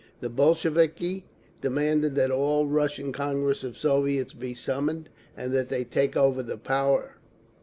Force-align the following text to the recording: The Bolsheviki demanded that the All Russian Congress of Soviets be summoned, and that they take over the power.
The 0.19 0.29
Bolsheviki 0.29 1.25
demanded 1.61 2.15
that 2.15 2.29
the 2.29 2.33
All 2.33 2.65
Russian 2.65 3.11
Congress 3.13 3.63
of 3.63 3.77
Soviets 3.77 4.33
be 4.33 4.55
summoned, 4.55 5.09
and 5.37 5.53
that 5.53 5.69
they 5.69 5.83
take 5.83 6.17
over 6.17 6.41
the 6.41 6.57
power. 6.57 7.17